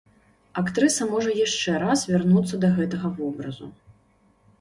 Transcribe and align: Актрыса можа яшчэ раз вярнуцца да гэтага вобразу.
Актрыса 0.61 1.03
можа 1.11 1.33
яшчэ 1.39 1.75
раз 1.83 2.05
вярнуцца 2.13 2.55
да 2.65 2.71
гэтага 2.79 3.13
вобразу. 3.21 3.67